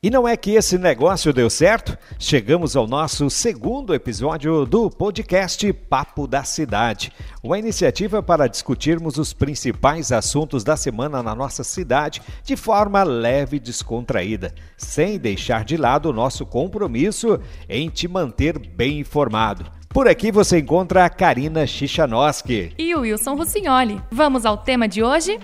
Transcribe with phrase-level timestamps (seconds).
[0.00, 1.98] E não é que esse negócio deu certo?
[2.20, 9.32] Chegamos ao nosso segundo episódio do podcast Papo da Cidade, uma iniciativa para discutirmos os
[9.32, 15.76] principais assuntos da semana na nossa cidade de forma leve e descontraída, sem deixar de
[15.76, 19.68] lado o nosso compromisso em te manter bem informado.
[19.88, 24.00] Por aqui você encontra a Karina Chichanoski e o Wilson Russignoli.
[24.12, 25.40] Vamos ao tema de hoje?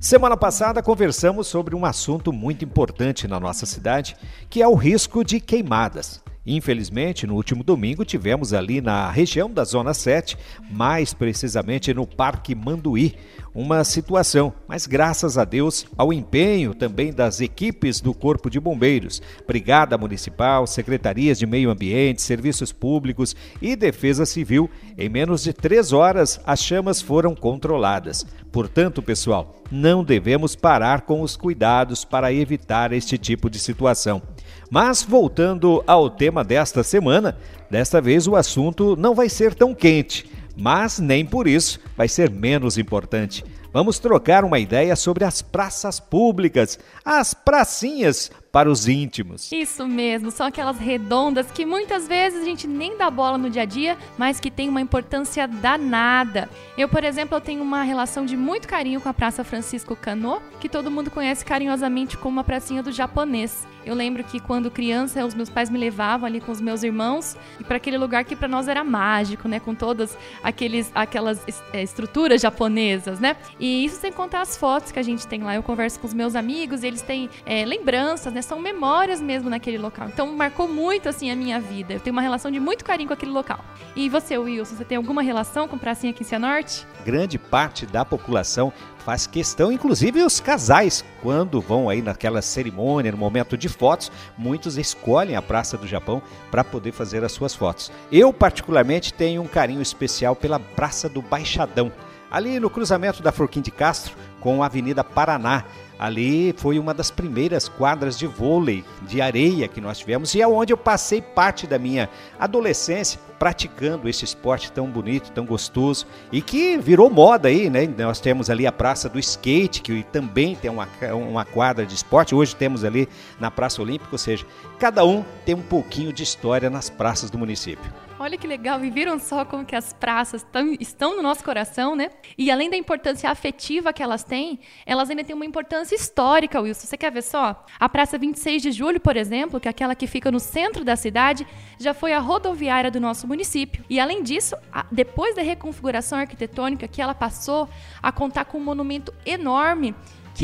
[0.00, 4.16] Semana passada conversamos sobre um assunto muito importante na nossa cidade,
[4.48, 6.22] que é o risco de queimadas.
[6.46, 10.38] Infelizmente, no último domingo tivemos ali na região da Zona 7,
[10.70, 13.14] mais precisamente no Parque Manduí,
[13.54, 19.20] uma situação, mas graças a Deus, ao empenho também das equipes do Corpo de Bombeiros,
[19.46, 25.92] Brigada Municipal, Secretarias de Meio Ambiente, Serviços Públicos e Defesa Civil, em menos de três
[25.92, 28.24] horas as chamas foram controladas.
[28.50, 34.22] Portanto, pessoal, não devemos parar com os cuidados para evitar este tipo de situação.
[34.70, 37.36] Mas voltando ao tema desta semana,
[37.68, 42.30] desta vez o assunto não vai ser tão quente, mas nem por isso vai ser
[42.30, 43.44] menos importante.
[43.72, 49.50] Vamos trocar uma ideia sobre as praças públicas, as pracinhas para os íntimos.
[49.52, 53.62] Isso mesmo, são aquelas redondas que muitas vezes a gente nem dá bola no dia
[53.62, 56.48] a dia, mas que tem uma importância danada.
[56.76, 60.40] Eu, por exemplo, eu tenho uma relação de muito carinho com a Praça Francisco Cano,
[60.58, 63.66] que todo mundo conhece carinhosamente como a pracinha do japonês.
[63.84, 67.36] Eu lembro que quando criança, os meus pais me levavam ali com os meus irmãos
[67.58, 71.82] e para aquele lugar que para nós era mágico, né, com todas aqueles aquelas é,
[71.82, 73.36] estruturas japonesas, né?
[73.58, 75.54] E isso sem contar as fotos que a gente tem lá.
[75.54, 78.39] Eu converso com os meus amigos, e eles têm é, lembranças, né?
[78.40, 78.42] Né?
[78.42, 80.08] São memórias mesmo naquele local.
[80.08, 81.94] Então marcou muito assim a minha vida.
[81.94, 83.64] Eu tenho uma relação de muito carinho com aquele local.
[83.94, 86.86] E você, Wilson, você tem alguma relação com Pracinha aqui em Cianorte?
[87.04, 93.16] Grande parte da população faz questão, inclusive os casais, quando vão aí naquela cerimônia, no
[93.16, 97.90] momento de fotos, muitos escolhem a Praça do Japão para poder fazer as suas fotos.
[98.12, 101.90] Eu, particularmente, tenho um carinho especial pela Praça do Baixadão,
[102.30, 105.64] ali no cruzamento da Forquim de Castro com a Avenida Paraná.
[106.00, 110.48] Ali foi uma das primeiras quadras de vôlei de areia que nós tivemos e é
[110.48, 116.40] onde eu passei parte da minha adolescência praticando esse esporte tão bonito, tão gostoso e
[116.40, 117.86] que virou moda aí, né?
[117.98, 122.34] Nós temos ali a Praça do Skate, que também tem uma, uma quadra de esporte.
[122.34, 123.06] Hoje temos ali
[123.38, 124.46] na Praça Olímpica, ou seja,
[124.78, 127.92] cada um tem um pouquinho de história nas praças do município.
[128.22, 131.96] Olha que legal, e viram só como que as praças tão, estão no nosso coração,
[131.96, 132.10] né?
[132.36, 136.86] E além da importância afetiva que elas têm, elas ainda têm uma importância histórica, Wilson.
[136.86, 137.64] Você quer ver só?
[137.80, 140.96] A Praça 26 de Julho, por exemplo, que é aquela que fica no centro da
[140.96, 141.46] cidade,
[141.78, 143.82] já foi a rodoviária do nosso município.
[143.88, 144.54] E além disso,
[144.92, 147.70] depois da reconfiguração arquitetônica que ela passou
[148.02, 149.94] a contar com um monumento enorme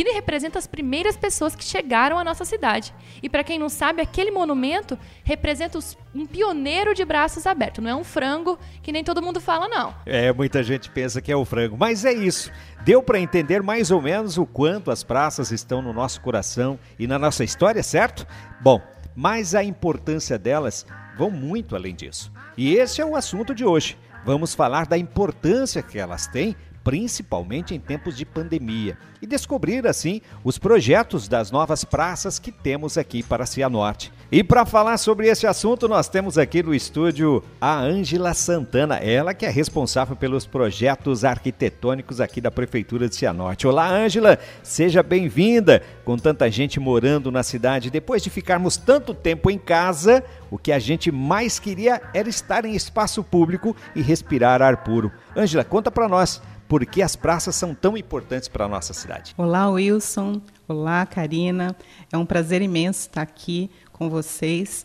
[0.05, 2.95] que representa as primeiras pessoas que chegaram à nossa cidade.
[3.23, 7.83] E para quem não sabe, aquele monumento representa os, um pioneiro de braços abertos.
[7.83, 9.95] Não é um frango que nem todo mundo fala, não.
[10.05, 12.53] É, muita gente pensa que é o frango, mas é isso.
[12.85, 17.07] Deu para entender mais ou menos o quanto as praças estão no nosso coração e
[17.07, 18.27] na nossa história, certo?
[18.61, 18.83] Bom,
[19.15, 20.85] mas a importância delas
[21.17, 22.31] vão muito além disso.
[22.55, 23.97] E esse é o assunto de hoje.
[24.27, 26.55] Vamos falar da importância que elas têm
[26.87, 32.97] principalmente em tempos de pandemia, e descobrir assim os projetos das novas praças que temos
[32.97, 34.13] aqui para Cianorte.
[34.31, 39.35] E para falar sobre esse assunto, nós temos aqui no estúdio a Ângela Santana, ela
[39.35, 43.67] que é responsável pelos projetos arquitetônicos aqui da Prefeitura de Cianorte.
[43.67, 45.83] Olá, Ângela, seja bem-vinda.
[46.05, 50.23] Com tanta gente morando na cidade, depois de ficarmos tanto tempo em casa,
[50.53, 55.11] o que a gente mais queria era estar em espaço público e respirar ar puro.
[55.37, 59.35] Ângela, conta para nós por que as praças são tão importantes para a nossa cidade.
[59.37, 60.41] Olá, Wilson.
[60.69, 61.77] Olá, Karina.
[62.13, 64.85] É um prazer imenso estar aqui com vocês,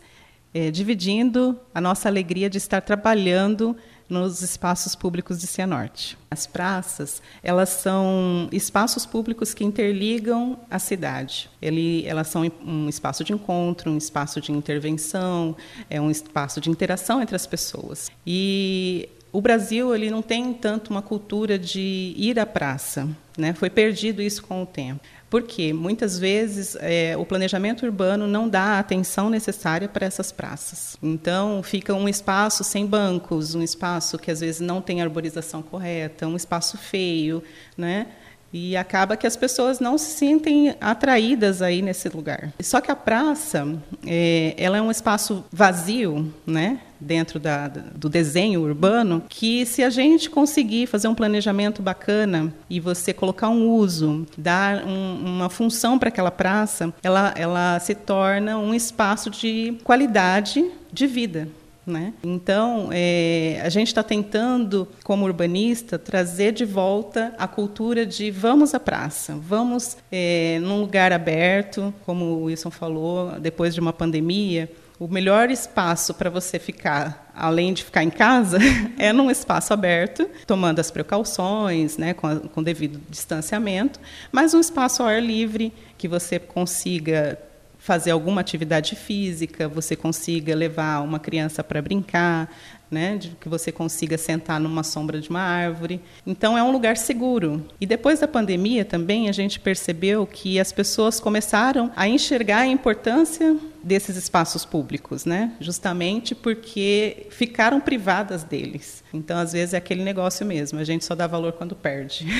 [0.54, 3.76] é, dividindo a nossa alegria de estar trabalhando
[4.08, 6.18] nos espaços públicos de Cianorte.
[6.30, 11.48] As praças, elas são espaços públicos que interligam a cidade.
[11.60, 15.56] Ele, elas são um espaço de encontro, um espaço de intervenção,
[15.88, 18.10] é um espaço de interação entre as pessoas.
[18.26, 23.54] E o Brasil ele não tem tanto uma cultura de ir à praça, né?
[23.54, 25.00] Foi perdido isso com o tempo.
[25.30, 30.98] Porque muitas vezes é, o planejamento urbano não dá a atenção necessária para essas praças.
[31.02, 36.28] Então fica um espaço sem bancos, um espaço que às vezes não tem arborização correta,
[36.28, 37.42] um espaço feio,
[37.78, 38.08] né?
[38.52, 42.52] E acaba que as pessoas não se sentem atraídas aí nesse lugar.
[42.60, 43.66] Só que a praça,
[44.06, 46.80] é, ela é um espaço vazio, né?
[47.02, 52.80] Dentro da, do desenho urbano, que se a gente conseguir fazer um planejamento bacana e
[52.80, 58.58] você colocar um uso, dar um, uma função para aquela praça, ela, ela se torna
[58.58, 61.48] um espaço de qualidade de vida.
[61.84, 62.14] Né?
[62.22, 68.72] Então, é, a gente está tentando, como urbanista, trazer de volta a cultura de vamos
[68.72, 74.70] à praça, vamos é, num lugar aberto, como o Wilson falou, depois de uma pandemia,
[74.98, 78.58] o melhor espaço para você ficar, além de ficar em casa,
[78.98, 84.00] é num espaço aberto, tomando as precauções, né, com, a, com devido distanciamento,
[84.30, 87.38] mas um espaço ao ar livre que você consiga
[87.82, 92.48] fazer alguma atividade física, você consiga levar uma criança para brincar,
[92.88, 96.00] né, de que você consiga sentar numa sombra de uma árvore.
[96.24, 97.66] Então é um lugar seguro.
[97.80, 102.66] E depois da pandemia também a gente percebeu que as pessoas começaram a enxergar a
[102.68, 105.52] importância desses espaços públicos, né?
[105.60, 109.02] Justamente porque ficaram privadas deles.
[109.12, 112.26] Então, às vezes é aquele negócio mesmo, a gente só dá valor quando perde.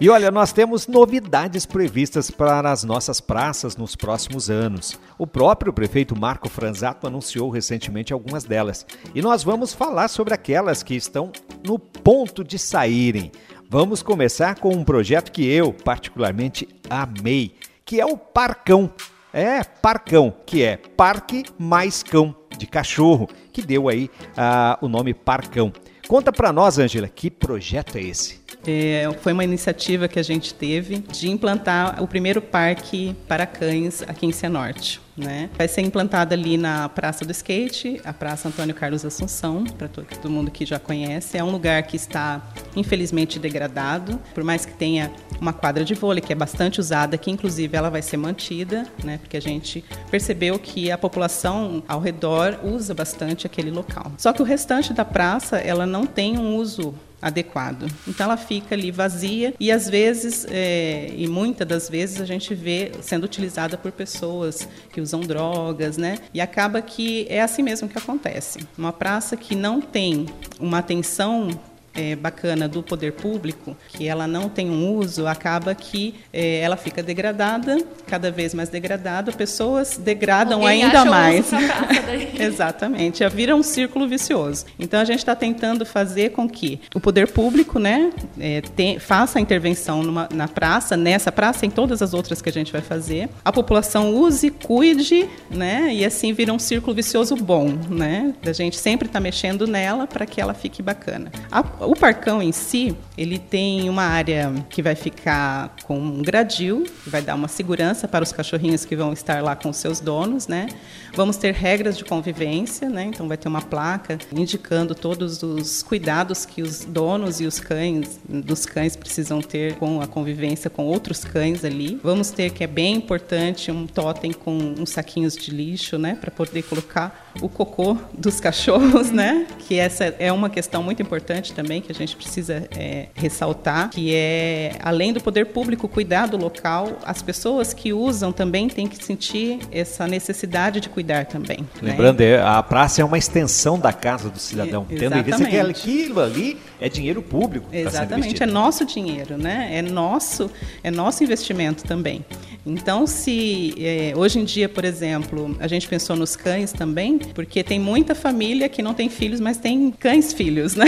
[0.00, 4.98] E olha, nós temos novidades previstas para as nossas praças nos próximos anos.
[5.18, 8.86] O próprio prefeito Marco Franzato anunciou recentemente algumas delas.
[9.14, 11.30] E nós vamos falar sobre aquelas que estão
[11.62, 13.30] no ponto de saírem.
[13.68, 18.90] Vamos começar com um projeto que eu particularmente amei, que é o Parcão.
[19.32, 25.14] É, Parcão, que é Parque Mais Cão de Cachorro, que deu aí ah, o nome
[25.14, 25.72] Parcão.
[26.08, 28.39] Conta para nós, Ângela, que projeto é esse?
[28.66, 34.02] É, foi uma iniciativa que a gente teve de implantar o primeiro parque para cães
[34.02, 35.00] aqui em Cianorte.
[35.16, 35.50] Né?
[35.56, 40.30] Vai ser implantada ali na Praça do Skate, a Praça Antônio Carlos Assunção, para todo,
[40.30, 41.36] mundo que já conhece.
[41.36, 42.40] É um lugar que está,
[42.74, 47.30] infelizmente, degradado, por mais que tenha uma quadra de vôlei que é bastante usada, que
[47.30, 49.18] inclusive ela vai ser mantida, né?
[49.18, 54.12] porque a gente percebeu que a população ao redor usa bastante aquele local.
[54.16, 57.86] Só que o restante da praça ela não tem um uso adequado.
[58.06, 62.54] Então ela fica ali vazia e às vezes, é, e muitas das vezes a gente
[62.54, 66.18] vê sendo utilizada por pessoas que usam drogas, né?
[66.32, 68.60] E acaba que é assim mesmo que acontece.
[68.76, 70.26] Uma praça que não tem
[70.58, 71.48] uma atenção
[71.94, 76.76] é, bacana do poder público, que ela não tem um uso, acaba que é, ela
[76.76, 81.50] fica degradada, cada vez mais degradada, pessoas degradam Alguém ainda mais.
[82.38, 84.64] Exatamente, vira um círculo vicioso.
[84.78, 89.38] Então a gente está tentando fazer com que o poder público, né, é, tem- faça
[89.38, 92.80] a intervenção numa- na praça, nessa praça, em todas as outras que a gente vai
[92.80, 93.28] fazer.
[93.44, 98.34] A população use, cuide, né, e assim vira um círculo vicioso bom, né.
[98.44, 101.30] A gente sempre está mexendo nela para que ela fique bacana.
[101.50, 106.84] A- o parcão em si, ele tem uma área que vai ficar com um gradil,
[107.02, 110.46] que vai dar uma segurança para os cachorrinhos que vão estar lá com seus donos,
[110.46, 110.68] né?
[111.16, 113.06] Vamos ter regras de convivência, né?
[113.06, 118.20] Então vai ter uma placa indicando todos os cuidados que os donos e os cães
[118.28, 121.98] dos cães precisam ter com a convivência com outros cães ali.
[122.04, 126.30] Vamos ter que é bem importante um totem com uns saquinhos de lixo, né, para
[126.30, 129.48] poder colocar o cocô dos cachorros, né?
[129.58, 134.14] Que essa é uma questão muito importante também que a gente precisa é, ressaltar, que
[134.14, 139.04] é além do poder público cuidar do local, as pessoas que usam também têm que
[139.04, 141.58] sentir essa necessidade de cuidar também.
[141.82, 141.90] né?
[141.90, 144.86] Lembrando, é, a praça é uma extensão da casa do cidadão.
[144.88, 147.66] E- Tendo em vista que aquilo ali é dinheiro público.
[147.70, 149.68] tá Exatamente, é nosso dinheiro, né?
[149.72, 150.50] É nosso,
[150.82, 152.24] é nosso investimento também.
[152.64, 157.62] Então, se é, hoje em dia, por exemplo, a gente pensou nos cães também, porque
[157.62, 160.86] tem muita família que não tem filhos, mas tem cães filhos, né?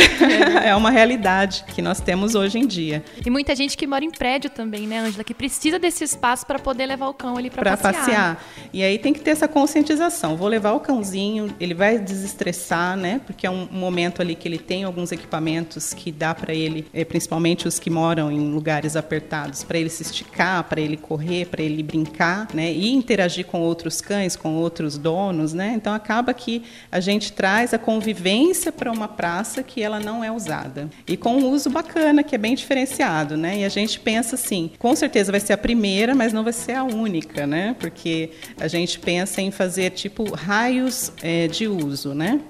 [0.64, 3.04] É uma realidade que nós temos hoje em dia.
[3.24, 5.24] E muita gente que mora em prédio também, né, Ângela?
[5.24, 7.94] Que precisa desse espaço para poder levar o cão ali para passear.
[7.94, 8.44] passear.
[8.72, 10.36] E aí tem que ter essa conscientização.
[10.36, 13.20] Vou levar o cãozinho, ele vai desestressar, né?
[13.26, 17.04] Porque é um momento ali que ele tem alguns equipamentos que dá para ele, eh,
[17.04, 21.61] principalmente os que moram em lugares apertados, para ele se esticar, para ele correr, para
[21.62, 22.72] ele brincar, né?
[22.72, 25.72] E interagir com outros cães, com outros donos, né?
[25.76, 30.30] Então acaba que a gente traz a convivência para uma praça que ela não é
[30.30, 30.90] usada.
[31.06, 33.58] E com um uso bacana, que é bem diferenciado, né?
[33.60, 36.72] E a gente pensa assim, com certeza vai ser a primeira, mas não vai ser
[36.72, 37.74] a única, né?
[37.78, 42.40] Porque a gente pensa em fazer tipo raios eh, de uso, né?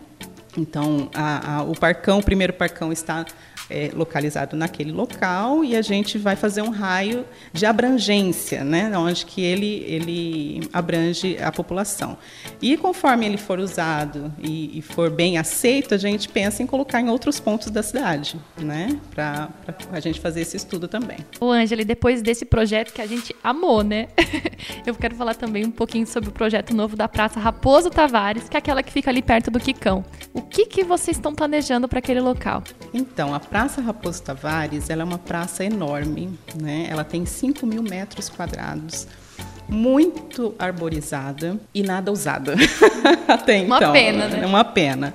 [0.57, 3.25] Então, a- a- o parcão, o primeiro parcão está
[3.73, 7.25] é, localizado naquele local e a gente vai fazer um raio
[7.55, 12.19] de abrangência, né, onde que ele, ele abrange a população.
[12.61, 17.01] E conforme ele for usado e, e for bem aceito, a gente pensa em colocar
[17.01, 19.49] em outros pontos da cidade, né, para
[19.91, 21.19] a gente fazer esse estudo também.
[21.41, 24.09] O Ângela, depois desse projeto que a gente amou, né,
[24.85, 28.57] eu quero falar também um pouquinho sobre o projeto novo da Praça Raposo Tavares, que
[28.57, 30.05] é aquela que fica ali perto do Quicão.
[30.35, 32.63] O que, que vocês estão planejando para aquele local?
[32.93, 36.87] Então, a Praça Raposo Tavares ela é uma praça enorme, né?
[36.89, 39.07] ela tem 5 mil metros quadrados
[39.69, 42.55] muito arborizada e nada usada
[43.27, 43.79] até então.
[43.79, 44.41] Uma pena, né?
[44.43, 45.15] É uma pena.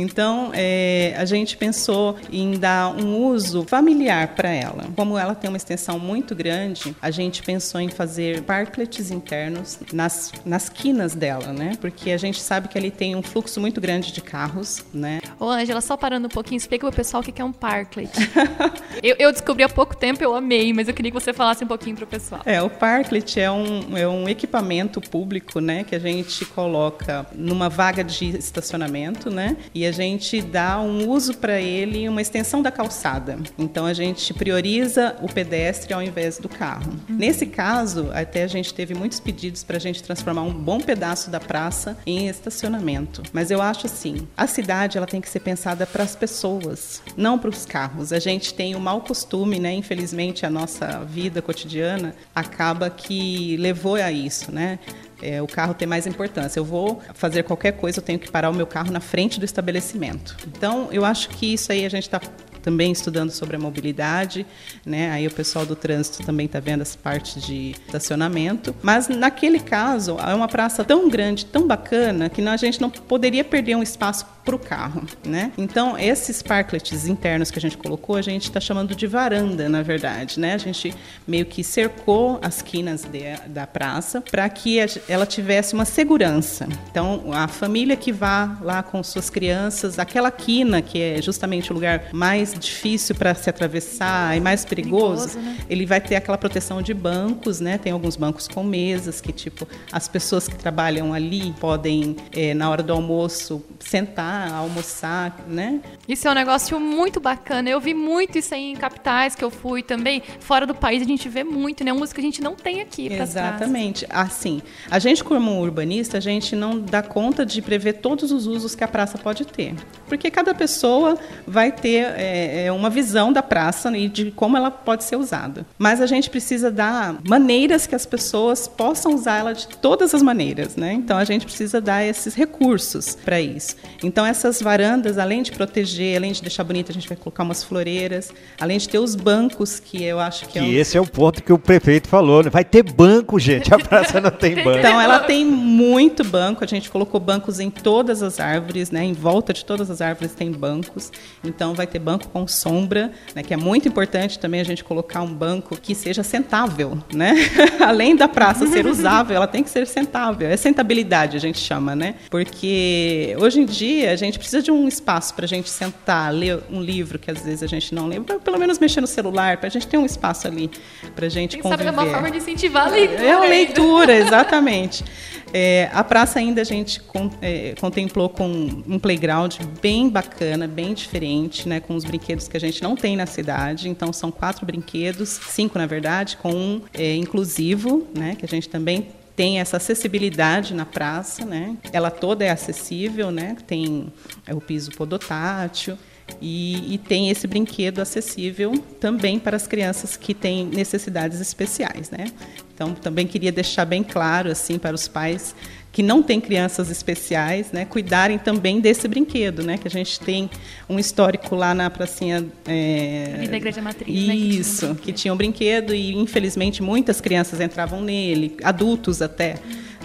[0.00, 4.84] Então, é, a gente pensou em dar um uso familiar para ela.
[4.94, 10.32] Como ela tem uma extensão muito grande, a gente pensou em fazer parklets internos nas,
[10.44, 11.72] nas quinas dela, né?
[11.80, 15.20] Porque a gente sabe que ali tem um fluxo muito grande de carros, né?
[15.40, 18.10] Ô, Ângela, só parando um pouquinho, explica para o pessoal o que é um parklet.
[19.02, 21.66] eu, eu, descobri há pouco tempo, eu amei, mas eu queria que você falasse um
[21.66, 22.42] pouquinho para o pessoal.
[22.46, 25.82] É, o parklet é um, é um equipamento público, né?
[25.82, 29.56] Que a gente coloca numa vaga de estacionamento, né?
[29.74, 33.38] E a gente dá um uso para ele, uma extensão da calçada.
[33.58, 36.92] Então a gente prioriza o pedestre ao invés do carro.
[37.08, 37.16] Uhum.
[37.16, 41.30] Nesse caso, até a gente teve muitos pedidos para a gente transformar um bom pedaço
[41.30, 43.22] da praça em estacionamento.
[43.32, 47.38] Mas eu acho assim, a cidade ela tem que ser pensada para as pessoas, não
[47.38, 48.12] para os carros.
[48.12, 49.72] A gente tem o mau costume, né?
[49.72, 54.78] Infelizmente a nossa vida cotidiana acaba que levou a isso, né?
[55.22, 56.58] É, o carro tem mais importância.
[56.58, 59.44] Eu vou fazer qualquer coisa, eu tenho que parar o meu carro na frente do
[59.44, 60.36] estabelecimento.
[60.46, 62.20] Então, eu acho que isso aí a gente está
[62.62, 64.44] também estudando sobre a mobilidade,
[64.84, 65.10] né?
[65.10, 68.74] Aí o pessoal do trânsito também está vendo essa parte de estacionamento.
[68.82, 73.44] Mas naquele caso, é uma praça tão grande, tão bacana, que a gente não poderia
[73.44, 75.52] perder um espaço para o carro, né?
[75.58, 79.82] Então, esses parklets internos que a gente colocou, a gente está chamando de varanda, na
[79.82, 80.54] verdade, né?
[80.54, 80.94] A gente
[81.26, 86.66] meio que cercou as quinas de, da praça para que ela tivesse uma segurança.
[86.90, 91.74] Então, a família que vá lá com suas crianças, aquela quina que é justamente o
[91.74, 95.58] lugar mais difícil para se atravessar e mais perigoso, perigoso né?
[95.68, 97.76] ele vai ter aquela proteção de bancos, né?
[97.76, 102.70] Tem alguns bancos com mesas que, tipo, as pessoas que trabalham ali podem, é, na
[102.70, 105.80] hora do almoço, sentar almoçar, né?
[106.06, 107.68] Isso é um negócio muito bacana.
[107.68, 110.22] Eu vi muito isso aí em capitais que eu fui também.
[110.40, 111.92] Fora do país a gente vê muito, né?
[111.92, 113.12] Música que a gente não tem aqui.
[113.12, 114.06] Exatamente.
[114.10, 118.74] Assim, a gente como urbanista, a gente não dá conta de prever todos os usos
[118.74, 119.74] que a praça pode ter.
[120.08, 124.70] Porque cada pessoa vai ter é, é uma visão da praça e de como ela
[124.70, 125.66] pode ser usada.
[125.78, 130.22] Mas a gente precisa dar maneiras que as pessoas possam usar ela de todas as
[130.22, 130.92] maneiras, né?
[130.92, 133.76] Então a gente precisa dar esses recursos para isso.
[134.02, 137.64] Então essas varandas, além de proteger, além de deixar bonita, a gente vai colocar umas
[137.64, 140.72] floreiras, além de ter os bancos, que eu acho que, que é um...
[140.72, 142.50] esse é o ponto que o prefeito falou, né?
[142.50, 144.78] vai ter banco, gente, a praça não tem banco.
[144.78, 149.04] Então ela tem muito banco, a gente colocou bancos em todas as árvores, né?
[149.04, 151.10] Em volta de todas as árvores tem bancos.
[151.44, 153.42] Então vai ter banco com sombra, né?
[153.42, 157.34] Que é muito importante também a gente colocar um banco que seja sentável, né?
[157.80, 160.48] além da praça ser usável, ela tem que ser sentável.
[160.48, 162.16] É sentabilidade a gente chama, né?
[162.30, 166.80] Porque hoje em dia gente precisa de um espaço para a gente sentar, ler um
[166.80, 169.70] livro que às vezes a gente não lê, pelo menos mexer no celular, para a
[169.70, 170.70] gente ter um espaço ali
[171.14, 171.84] para a gente Quem conviver.
[171.84, 173.22] Sabe, é uma forma de incentivar a leitura.
[173.22, 175.04] É a leitura, exatamente.
[175.52, 178.46] É, a praça ainda a gente con, é, contemplou com
[178.86, 183.16] um playground bem bacana, bem diferente, né, com os brinquedos que a gente não tem
[183.16, 183.88] na cidade.
[183.88, 188.68] Então são quatro brinquedos, cinco na verdade, com um é, inclusivo, né, que a gente
[188.68, 191.76] também tem essa acessibilidade na praça, né?
[191.92, 193.56] Ela toda é acessível, né?
[193.68, 194.12] Tem
[194.44, 195.96] é, o piso podotátil
[196.42, 202.32] e, e, tem esse brinquedo acessível também para as crianças que têm necessidades especiais, né?
[202.74, 205.54] Então também queria deixar bem claro assim para os pais
[205.98, 210.48] que não têm crianças especiais, né, cuidarem também desse brinquedo, né, que a gente tem
[210.88, 215.12] um histórico lá na pracinha é, da igreja matriz, isso, né, que, tinha um que
[215.12, 219.56] tinha um brinquedo e infelizmente muitas crianças entravam nele, adultos até.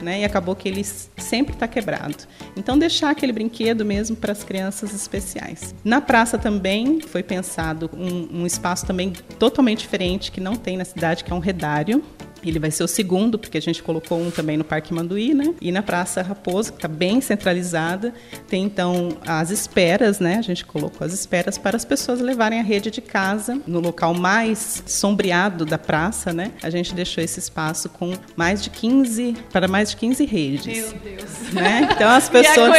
[0.02, 2.18] Né, e acabou que ele sempre está quebrado.
[2.58, 5.74] Então, deixar aquele brinquedo mesmo para as crianças especiais.
[5.82, 10.84] Na praça também foi pensado um, um espaço também totalmente diferente que não tem na
[10.84, 12.04] cidade, que é um redário
[12.44, 15.54] Ele vai ser o segundo, porque a gente colocou um também no Parque Manduí, né?
[15.62, 18.14] E na Praça Raposa, que está bem centralizada.
[18.48, 20.38] Tem então as esperas, né?
[20.38, 24.14] A gente colocou as esperas para as pessoas levarem a rede de casa no local
[24.14, 26.52] mais sombreado da praça, né?
[26.62, 30.66] A gente deixou esse espaço com mais de 15 para mais de 15 redes.
[30.66, 31.54] Meu Deus.
[31.54, 31.90] Né?
[31.92, 32.74] Então as pessoas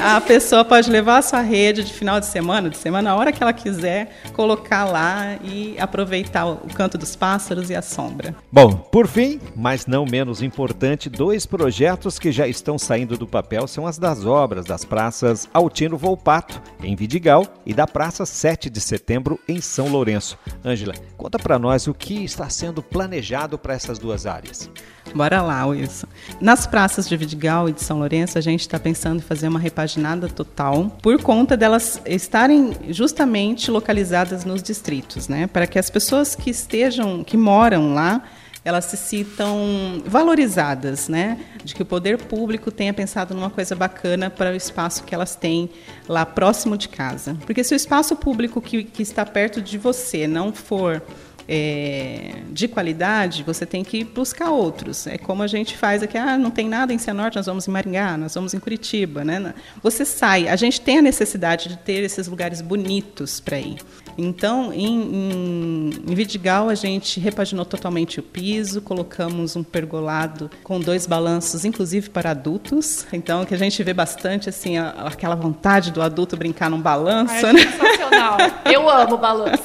[0.00, 3.32] a pessoa pode levar a sua rede de final de semana, de semana a hora
[3.32, 8.34] que ela quiser, colocar lá e aproveitar o canto dos pássaros e a sombra.
[8.50, 13.66] Bom, por fim, mas não menos importante, dois projetos que já estão saindo do papel
[13.66, 18.80] são as das obras das praças Altino Volpato, em Vidigal, e da Praça 7 de
[18.80, 20.38] Setembro, em São Lourenço.
[20.64, 24.70] Ângela, conta para nós o que está sendo planejado para essas duas áreas.
[25.14, 26.06] Bora lá, Wilson.
[26.40, 29.58] Nas praças de Vidigal e de São Lourenço, a gente está pensando em fazer uma
[29.58, 35.46] repaginada total, por conta delas estarem justamente localizadas nos distritos, né?
[35.46, 38.22] Para que as pessoas que estejam, que moram lá,
[38.66, 41.38] elas se sintam valorizadas, né?
[41.62, 45.36] De que o poder público tenha pensado numa coisa bacana para o espaço que elas
[45.36, 45.70] têm
[46.08, 47.36] lá próximo de casa.
[47.46, 51.00] Porque se o espaço público que, que está perto de você não for
[51.48, 55.06] é, de qualidade, você tem que buscar outros.
[55.06, 57.70] É como a gente faz aqui, ah, não tem nada em Cianorte, nós vamos em
[57.70, 59.24] Maringá, nós vamos em Curitiba.
[59.24, 59.54] Né?
[59.80, 63.76] Você sai, a gente tem a necessidade de ter esses lugares bonitos para ir.
[64.18, 70.80] Então, em, em, em, Vidigal, a gente repaginou totalmente o piso, colocamos um pergolado com
[70.80, 73.06] dois balanços, inclusive para adultos.
[73.12, 77.46] Então, que a gente vê bastante, assim, a, aquela vontade do adulto brincar num balanço.
[77.52, 77.60] Né?
[78.08, 78.38] Sensacional.
[78.64, 79.62] Eu amo balanço.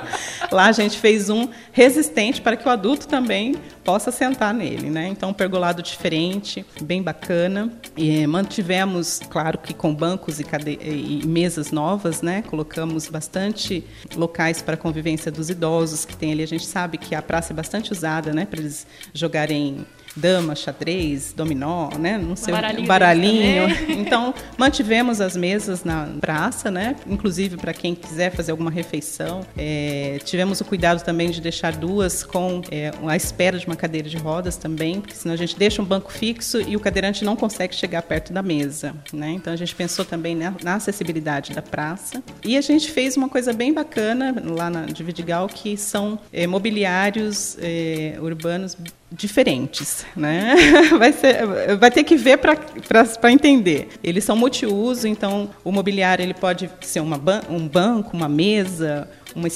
[0.50, 5.08] Lá a gente fez um resistente para que o adulto também possa sentar nele, né?
[5.08, 7.72] Então, um pergolado diferente, bem bacana.
[7.96, 10.78] E mantivemos, claro que com bancos e, cade...
[10.80, 12.42] e mesas novas, né?
[12.42, 13.84] Colocamos bastante
[14.14, 16.42] locais para convivência dos idosos que tem ali.
[16.42, 18.46] A gente sabe que a praça é bastante usada, né?
[18.46, 19.84] Para eles jogarem
[20.16, 22.18] dama, xadrez, dominó, né?
[22.18, 22.86] Não sei, baralhinho.
[22.86, 23.64] baralhinho.
[24.04, 26.96] Então, mantivemos as mesas na praça, né?
[27.06, 29.40] Inclusive para quem quiser fazer alguma refeição.
[29.56, 34.08] É, tivemos o cuidado também de deixar duas com é, a espera de uma cadeira
[34.08, 37.36] de rodas também, porque senão a gente deixa um banco fixo e o cadeirante não
[37.36, 39.30] consegue chegar perto da mesa, né?
[39.30, 42.22] Então a gente pensou também na, na acessibilidade da praça.
[42.44, 46.46] E a gente fez uma coisa bem bacana lá na de Vidigal, que são é,
[46.46, 48.76] mobiliários é, urbanos
[49.12, 50.54] diferentes, né?
[50.98, 53.88] Vai, ser, vai ter que ver para entender.
[54.02, 59.48] Eles são multiuso, então o mobiliário ele pode ser uma um banco, uma mesa, uma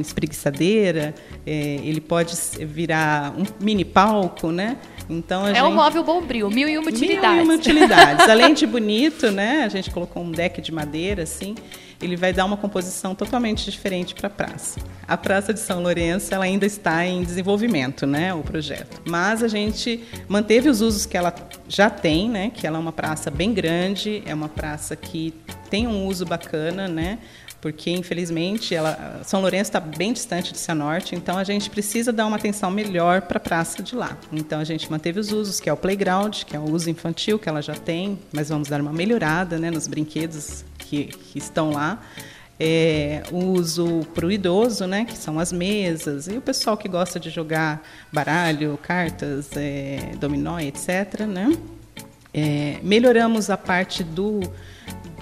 [0.00, 1.14] espreguiçadeira,
[1.46, 4.76] é, ele pode virar um mini palco, né?
[5.08, 5.62] Então, é gente...
[5.64, 7.30] um móvel bombril, mil e uma utilidades.
[7.30, 8.24] Mil e uma utilidades.
[8.28, 9.64] Além de bonito, né?
[9.64, 11.54] A gente colocou um deck de madeira, assim
[12.04, 14.80] ele vai dar uma composição totalmente diferente para a praça.
[15.06, 19.00] A Praça de São Lourenço ela ainda está em desenvolvimento, né, o projeto.
[19.04, 21.34] Mas a gente manteve os usos que ela
[21.68, 25.34] já tem, né, que ela é uma praça bem grande, é uma praça que
[25.70, 27.18] tem um uso bacana, né,
[27.60, 32.26] porque infelizmente ela, São Lourenço está bem distante de Cianorte, então a gente precisa dar
[32.26, 34.18] uma atenção melhor para a praça de lá.
[34.30, 37.38] Então a gente manteve os usos, que é o playground, que é o uso infantil
[37.38, 41.70] que ela já tem, mas vamos dar uma melhorada né, nos brinquedos que, que estão
[41.70, 42.00] lá.
[42.58, 46.88] É, o uso para o idoso, né, que são as mesas, e o pessoal que
[46.88, 51.22] gosta de jogar baralho, cartas, é, dominó, etc.
[51.26, 51.56] Né?
[52.32, 54.40] É, melhoramos a parte do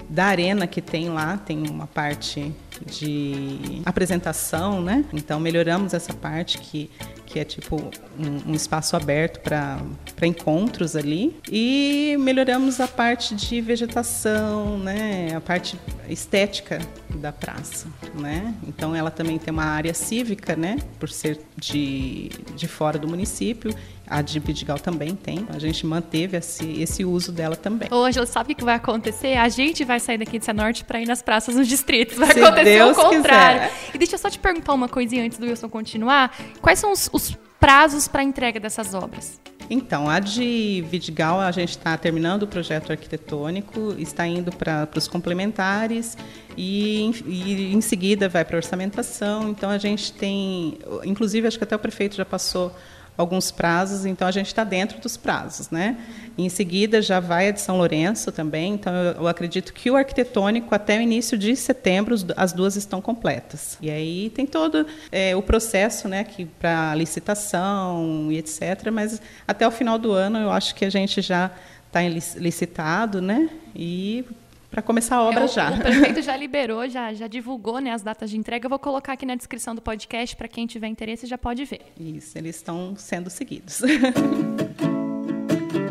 [0.09, 2.53] da arena que tem lá, tem uma parte
[2.85, 5.07] de apresentação, né?
[5.11, 6.91] Então melhoramos essa parte que
[7.27, 7.77] que é tipo
[8.19, 9.81] um, um espaço aberto para
[10.23, 11.37] encontros ali.
[11.51, 15.35] E melhoramos a parte de vegetação, né?
[15.35, 15.79] a parte
[16.13, 16.79] estética
[17.11, 17.89] da praça.
[18.15, 18.55] Né?
[18.67, 20.77] Então ela também tem uma área cívica, né?
[20.99, 23.75] por ser de, de fora do município.
[24.07, 25.47] A de Vidigal também tem.
[25.49, 27.89] A gente manteve esse, esse uso dela também.
[27.91, 29.39] Ô, Angela, sabe o que vai acontecer?
[29.39, 32.19] A gente vai sair daqui de Cianorte para ir nas praças nos distritos.
[32.19, 33.63] Vai Se acontecer Deus o contrário.
[33.63, 33.91] Quiser.
[33.95, 36.37] E deixa eu só te perguntar uma coisinha antes do Wilson continuar.
[36.61, 39.41] Quais são os, os prazos para entrega dessas obras?
[39.75, 45.09] Então, a de Vidigal, a gente está terminando o projeto arquitetônico, está indo para os
[45.09, 46.15] complementares
[46.59, 49.49] e, e, em seguida vai para a orçamentação.
[49.49, 52.71] Então, a gente tem, inclusive, acho que até o prefeito já passou
[53.17, 55.99] alguns prazos, então a gente está dentro dos prazos, né?
[56.37, 59.97] Em seguida já vai a de São Lourenço também, então eu, eu acredito que o
[59.97, 63.77] arquitetônico até o início de setembro as duas estão completas.
[63.81, 66.27] E aí tem todo é, o processo, né,
[66.59, 68.91] para licitação e etc.
[68.91, 71.51] Mas até o final do ano eu acho que a gente já
[71.87, 72.01] está
[72.39, 73.51] licitado, né?
[73.77, 74.25] E
[74.73, 75.71] para começar a obra É, o- já.
[75.71, 78.67] O prefeito já liberou, já, já divulgou né, as datas de entrega.
[78.67, 81.83] Eu vou colocar aqui na descrição do podcast para quem tiver interesse já pode ver.
[82.01, 83.83] Isso, eles estão sendo seguidos.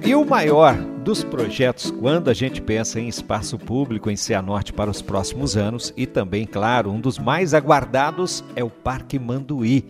[0.03, 4.89] E o maior dos projetos quando a gente pensa em espaço público em Cianorte para
[4.89, 9.85] os próximos anos e também, claro, um dos mais aguardados é o Parque Manduí.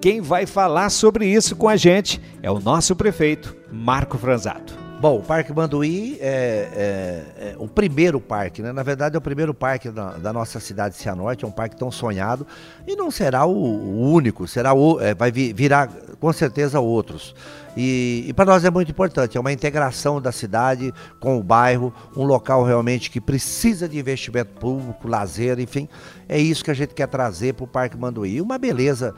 [0.00, 4.81] Quem vai falar sobre isso com a gente é o nosso prefeito, Marco Franzato.
[5.02, 8.70] Bom, o Parque Manduí é, é- é o primeiro parque, né?
[8.70, 11.74] Na verdade, é o primeiro parque da, da nossa cidade de Cianorte, é um parque
[11.74, 12.46] tão sonhado
[12.86, 15.88] e não será o, o único, será o, é, vai vi- virar
[16.20, 17.34] com certeza outros.
[17.76, 21.92] E, e para nós é muito importante, é uma integração da cidade com o bairro,
[22.14, 25.88] um local realmente que precisa de investimento público, lazer, enfim,
[26.28, 28.40] é isso que a gente quer trazer para o Parque Manduí.
[28.42, 29.14] Uma beleza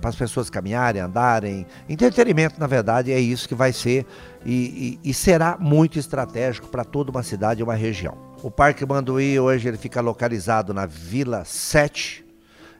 [0.00, 4.06] para as pessoas caminharem, andarem, entretenimento, na verdade, é isso que vai ser
[4.46, 8.16] e, e- e será muito estratégico para toda uma cidade e uma região.
[8.42, 12.24] O Parque Manduí hoje ele fica localizado na Vila 7,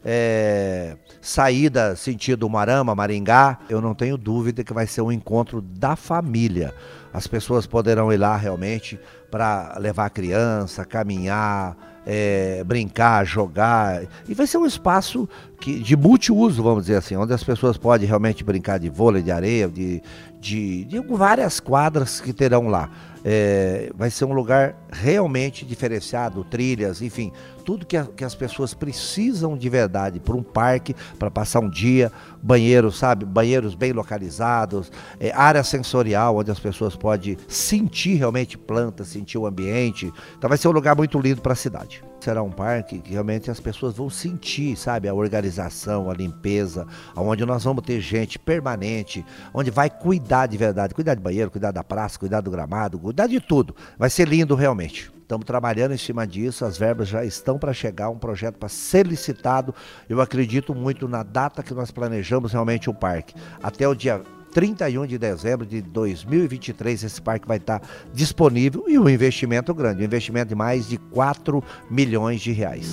[0.04, 5.96] é, saída sentido Marama, Maringá, eu não tenho dúvida que vai ser um encontro da
[5.96, 6.74] família.
[7.12, 8.98] As pessoas poderão ir lá realmente
[9.30, 14.02] para levar a criança, caminhar, é, brincar, jogar.
[14.28, 15.28] E vai ser um espaço
[15.60, 19.30] que, de multiuso, vamos dizer assim, onde as pessoas podem realmente brincar de vôlei, de
[19.30, 20.02] areia, de,
[20.40, 22.88] de, de várias quadras que terão lá.
[23.22, 28.74] É, vai ser um lugar realmente diferenciado, trilhas, enfim, tudo que, a- que as pessoas
[28.74, 32.10] precisam de verdade para um parque, para passar um dia,
[32.42, 39.08] banheiros, sabe, banheiros bem localizados, é, área sensorial onde as pessoas podem sentir realmente plantas,
[39.08, 40.12] sentir o ambiente.
[40.36, 42.02] Então vai ser um lugar muito lindo para a cidade.
[42.20, 47.46] Será um parque que realmente as pessoas vão sentir, sabe, a organização, a limpeza, onde
[47.46, 51.82] nós vamos ter gente permanente, onde vai cuidar de verdade, cuidar de banheiro, cuidar da
[51.82, 53.74] praça, cuidar do gramado, cuidar de tudo.
[53.98, 55.10] Vai ser lindo realmente.
[55.30, 59.06] Estamos trabalhando em cima disso, as verbas já estão para chegar, um projeto para ser
[59.06, 59.72] licitado.
[60.08, 63.32] Eu acredito muito na data que nós planejamos realmente o parque.
[63.62, 67.80] Até o dia 31 de dezembro de 2023, esse parque vai estar
[68.12, 72.92] disponível e um investimento grande, um investimento de mais de 4 milhões de reais.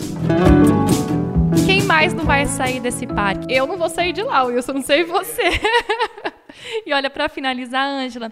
[1.66, 3.52] Quem mais não vai sair desse parque?
[3.52, 5.42] Eu não vou sair de lá, Wilson, não sei você.
[6.86, 8.32] e olha, para finalizar, Ângela,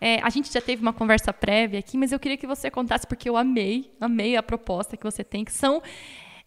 [0.00, 3.06] é, a gente já teve uma conversa prévia aqui, mas eu queria que você contasse,
[3.06, 5.82] porque eu amei, amei a proposta que você tem, que são.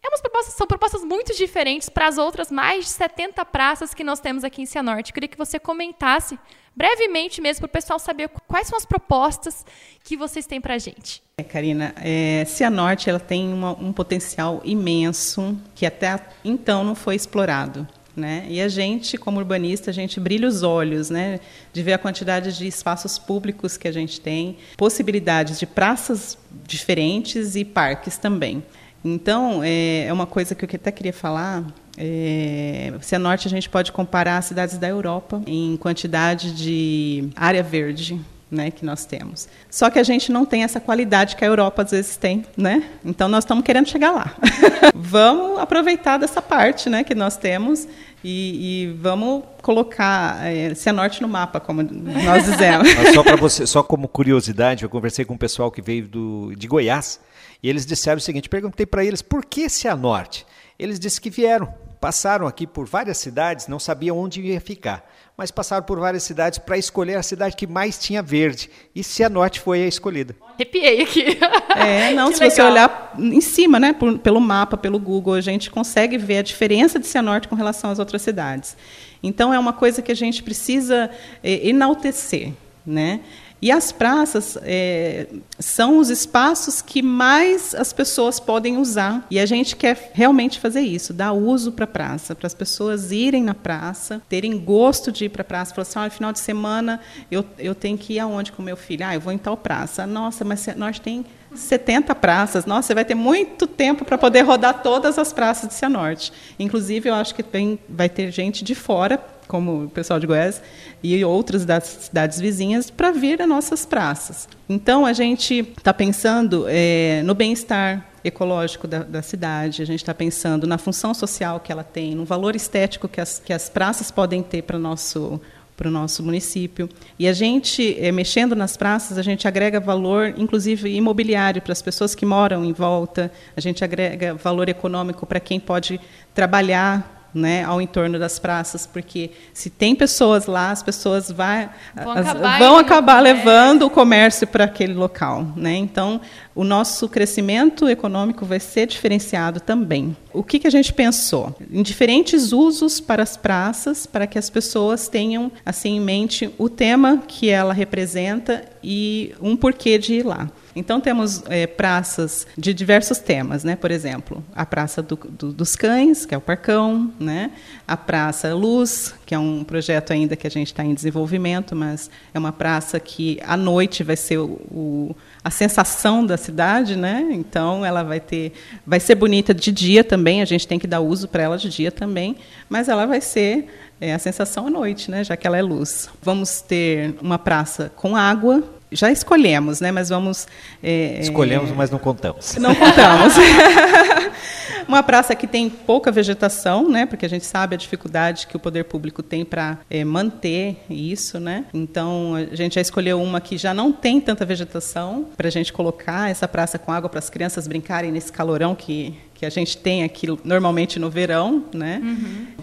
[0.04, 4.04] É umas propostas, são propostas muito diferentes para as outras mais de 70 praças que
[4.04, 5.10] nós temos aqui em Cianorte.
[5.10, 6.38] Eu queria que você comentasse
[6.76, 9.66] brevemente mesmo para o pessoal saber quais são as propostas
[10.04, 11.24] que vocês têm para a gente.
[11.40, 17.16] É, Karina, é, Cianorte ela tem uma- um potencial imenso que até então não foi
[17.16, 17.88] explorado.
[18.18, 18.48] Né?
[18.50, 21.40] E a gente, como urbanista, a gente brilha os olhos né?
[21.72, 27.56] de ver a quantidade de espaços públicos que a gente tem, possibilidades de praças diferentes
[27.56, 28.64] e parques também.
[29.06, 31.64] Então, é, é uma coisa que eu até queria falar.
[31.96, 38.20] É, Cianorte a gente pode comparar as cidades da Europa em quantidade de área verde
[38.50, 39.48] né, que nós temos.
[39.70, 42.84] Só que a gente não tem essa qualidade que a Europa às vezes tem, né?
[43.04, 44.36] Então nós estamos querendo chegar lá.
[44.96, 47.88] vamos aproveitar dessa parte, né, que nós temos
[48.24, 52.88] e, e vamos colocar é, Cianorte no mapa, como nós dizemos.
[53.14, 56.68] Só para você, só como curiosidade, eu conversei com um pessoal que veio do, de
[56.68, 57.20] Goiás
[57.62, 60.46] e eles disseram o seguinte: perguntei para eles por que Cianorte.
[60.80, 65.04] Eles disseram que vieram, passaram aqui por várias cidades, não sabiam onde ia ficar,
[65.36, 68.70] mas passaram por várias cidades para escolher a cidade que mais tinha verde.
[68.96, 70.36] E Cianorte foi a escolhida.
[70.56, 71.38] Arrepiei aqui.
[71.76, 72.72] É, não, Que se você legal.
[72.72, 77.00] olhar em cima, né, por- pelo mapa, pelo Google, a gente consegue ver a diferença
[77.00, 78.76] de Cianorte com relação às outras cidades.
[79.22, 81.10] Então, é uma coisa que a gente precisa
[81.44, 82.54] eh, enaltecer,
[82.86, 83.20] né?
[83.62, 89.26] E as praças eh, são os espaços que mais as pessoas podem usar.
[89.32, 93.12] E a gente quer realmente fazer isso, dar uso para a praça, para as pessoas
[93.12, 95.74] irem na praça, terem gosto de ir para a praça.
[95.74, 97.00] Falar assim, olha, final de semana
[97.32, 99.06] eu, eu tenho que ir aonde com meu filho?
[99.06, 100.06] Ah, eu vou em tal praça.
[100.06, 102.66] Nossa, mas nós tem 70 praças.
[102.66, 106.32] Nossa, você vai ter muito tempo para poder rodar todas as praças de Cianorte.
[106.60, 110.62] Inclusive, eu acho que tem, vai ter gente de fora, como o pessoal de Goiás,
[111.02, 114.48] e outras das cidades vizinhas, para vir às nossas praças.
[114.68, 120.14] Então, a gente está pensando eh, no bem-estar ecológico da, da cidade, a gente está
[120.14, 124.12] pensando na função social que ela tem, no valor estético que as, que as praças
[124.12, 125.40] podem ter para o nosso
[125.78, 126.90] para o nosso município.
[127.20, 131.84] E a gente, eh, mexendo nas praças, a gente agrega valor, inclusive imobiliário, para as
[131.84, 136.00] pessoas que moram em volta, a gente agrega valor econômico para quem pode
[136.34, 142.12] trabalhar né, ao entorno das praças, porque se tem pessoas lá, as pessoas vai, Vão
[142.12, 143.34] as- acabar vão acabar né?
[143.34, 145.46] levando o comércio para aquele local.
[145.56, 145.76] Né?
[145.76, 146.20] Então,
[146.56, 150.16] o nosso crescimento econômico vai ser diferenciado também.
[150.34, 151.56] O que, que a gente pensou?
[151.72, 156.70] Em diferentes usos para as praças, para que as pessoas tenham assim em mente o
[156.70, 160.50] tema que ela representa e um porquê de ir lá.
[160.78, 163.76] Então temos eh, praças de diversos temas, né?
[163.76, 167.52] Por exemplo, a Praça do- do- dos Cães, que é o Parcão, né?
[167.88, 172.10] A Praça Luz, que é um projeto ainda que a gente está em desenvolvimento, mas
[172.34, 177.28] é uma praça que à noite vai ser o, o- a sensação da cidade, né?
[177.32, 178.54] Então ela vai ter,
[178.86, 180.42] vai ser bonita de dia também.
[180.42, 182.36] A gente tem que dar uso para ela de dia também,
[182.70, 183.66] mas ela vai ser
[184.00, 185.24] eh, a sensação à noite, né?
[185.24, 186.10] Já que ela é luz.
[186.22, 188.64] Vamos ter uma praça com água.
[188.92, 189.92] Já escolhemos, né?
[189.92, 190.48] Mas vamos
[190.82, 192.56] eh, Escolhemos, mas não contamos.
[192.56, 193.34] não contamos.
[194.88, 197.06] Uma praça que tem pouca vegetação, né?
[197.06, 201.66] Porque a gente sabe a dificuldade que o poder público tem para manter isso, né?
[201.74, 205.74] Então a gente já escolheu uma que já não tem tanta vegetação para a gente
[205.74, 209.78] colocar essa praça com água para as crianças brincarem nesse calorão que que a gente
[209.78, 212.02] tem aqui normalmente no verão, né?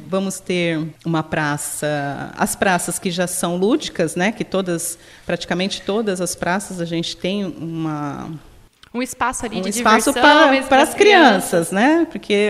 [0.08, 4.32] Vamos ter uma praça, as praças que já são lúdicas, né?
[4.32, 8.28] Que todas, praticamente todas as praças a gente tem uma
[8.92, 12.08] Um espaço ali um de espaço diversão para, para as crianças, né?
[12.10, 12.48] Porque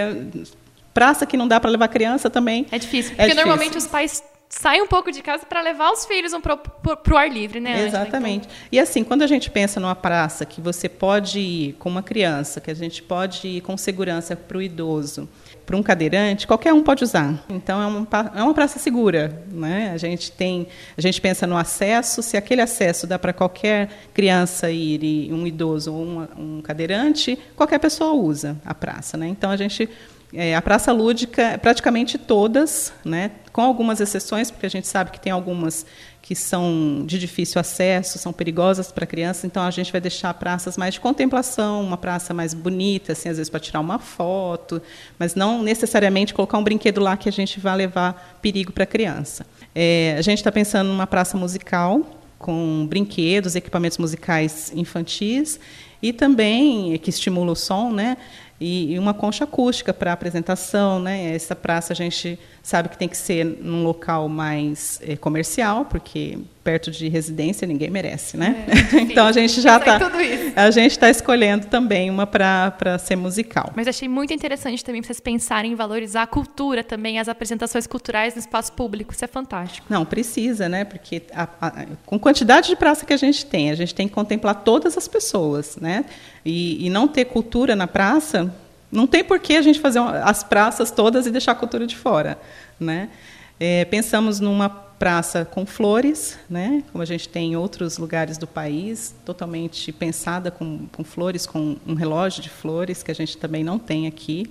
[0.94, 2.66] praça que não dá para levar criança também.
[2.72, 3.46] É difícil, É porque difícil.
[3.46, 4.22] normalmente os pais
[4.58, 7.86] saem um pouco de casa para levar os filhos um pro, pro ar livre, né?
[7.86, 8.48] Exatamente.
[8.70, 12.60] E assim, quando a gente pensa numa praça que você pode ir com uma criança,
[12.60, 15.28] que a gente pode ir com segurança para o idoso,
[15.66, 17.42] para um cadeirante, qualquer um pode usar.
[17.48, 19.90] Então é uma, é uma praça segura, né?
[19.92, 24.70] A gente tem, a gente pensa no acesso, se aquele acesso dá para qualquer criança
[24.70, 29.26] ir e um idoso ou uma- um cadeirante, qualquer pessoa usa a praça, né?
[29.26, 29.88] Então a gente
[30.36, 35.20] é, a praça lúdica, praticamente todas, né, com algumas exceções, porque a gente sabe que
[35.20, 35.86] tem algumas
[36.20, 40.76] que são de difícil acesso, são perigosas para criança, então a gente vai deixar praças
[40.76, 44.82] mais de contemplação, uma praça mais bonita, assim, às vezes para tirar uma foto,
[45.20, 48.88] mas não necessariamente colocar um brinquedo lá que a gente vai levar perigo para a
[48.88, 49.46] criança.
[49.72, 52.00] É, a gente está pensando numa praça musical,
[52.40, 55.60] com brinquedos, equipamentos musicais infantis
[56.02, 58.16] e também que estimula o som, né?
[58.60, 61.34] E, e uma concha acústica para apresentação, né?
[61.34, 66.38] Essa praça a gente sabe que tem que ser num local mais eh, comercial, porque
[66.64, 68.64] perto de residência ninguém merece, né?
[68.96, 70.50] É, então a gente já está tudo isso.
[70.56, 73.70] a gente está escolhendo também uma para ser musical.
[73.76, 78.34] Mas achei muito interessante também vocês pensarem em valorizar a cultura também, as apresentações culturais
[78.34, 79.12] no espaço público.
[79.12, 79.86] Isso é fantástico.
[79.90, 80.84] Não, precisa, né?
[80.86, 84.14] Porque a- a- com quantidade de praça que a gente tem, a gente tem que
[84.14, 86.06] contemplar todas as pessoas, né?
[86.42, 88.50] E, e não ter cultura na praça,
[88.94, 91.96] não tem por que a gente fazer as praças todas e deixar a cultura de
[91.96, 92.38] fora,
[92.78, 93.10] né?
[93.58, 96.82] É, pensamos numa praça com flores, né?
[96.90, 101.76] Como a gente tem em outros lugares do país, totalmente pensada com, com flores, com
[101.86, 104.50] um relógio de flores que a gente também não tem aqui.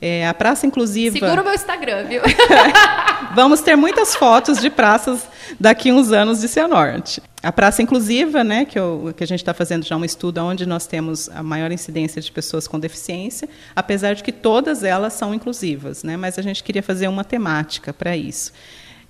[0.00, 1.18] É, a praça inclusiva.
[1.18, 2.22] Segura o meu Instagram, viu?
[3.34, 5.26] Vamos ter muitas fotos de praças
[5.58, 7.22] daqui uns anos de Cianorte.
[7.42, 10.66] A praça inclusiva, né, que, eu- que a gente está fazendo já um estudo onde
[10.66, 15.32] nós temos a maior incidência de pessoas com deficiência, apesar de que todas elas são
[15.32, 18.52] inclusivas, né, mas a gente queria fazer uma temática para isso.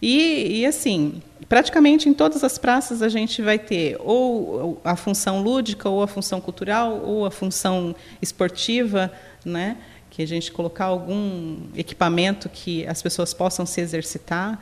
[0.03, 5.43] E, e, assim, praticamente em todas as praças a gente vai ter ou a função
[5.43, 9.13] lúdica, ou a função cultural, ou a função esportiva,
[9.45, 9.77] né?
[10.11, 14.61] Que a gente colocar algum equipamento que as pessoas possam se exercitar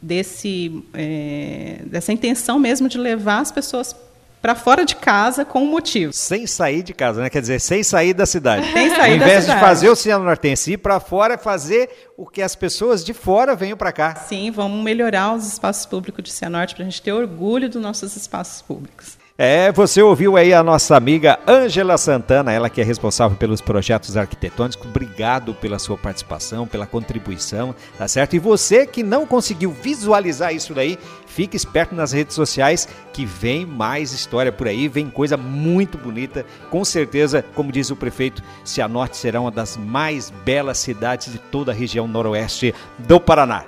[0.00, 3.94] desse é, dessa intenção mesmo de levar as pessoas
[4.40, 6.12] para fora de casa com um motivo.
[6.12, 7.28] Sem sair de casa, né?
[7.28, 8.66] Quer dizer, sem sair da cidade.
[8.72, 12.40] Sem sair Ao invés de fazer o Cianortense ir para fora, é fazer o que
[12.40, 14.14] as pessoas de fora venham para cá.
[14.14, 18.14] Sim, vamos melhorar os espaços públicos de Cianorte para a gente ter orgulho dos nossos
[18.16, 19.18] espaços públicos.
[19.40, 24.16] É, você ouviu aí a nossa amiga Ângela Santana, ela que é responsável pelos projetos
[24.16, 24.84] arquitetônicos.
[24.84, 28.34] Obrigado pela sua participação, pela contribuição, tá certo?
[28.34, 33.64] E você que não conseguiu visualizar isso daí, fique esperto nas redes sociais que vem
[33.64, 36.44] mais história por aí, vem coisa muito bonita.
[36.68, 41.70] Com certeza, como diz o prefeito, Cianorte será uma das mais belas cidades de toda
[41.70, 43.62] a região noroeste do Paraná.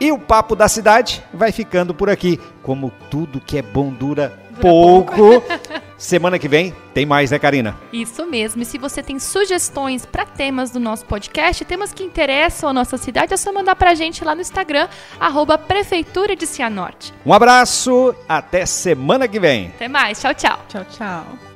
[0.00, 2.40] E o papo da cidade vai ficando por aqui.
[2.62, 5.42] Como tudo que é bom dura pouco.
[5.96, 7.76] Semana que vem tem mais, né, Karina?
[7.92, 8.62] Isso mesmo.
[8.62, 12.96] E se você tem sugestões para temas do nosso podcast, temas que interessam a nossa
[12.96, 17.12] cidade, é só mandar pra gente lá no Instagram, arroba Prefeitura de Cianorte.
[17.24, 19.68] Um abraço, até semana que vem.
[19.68, 20.20] Até mais.
[20.20, 20.58] Tchau, tchau.
[20.68, 21.49] Tchau, tchau.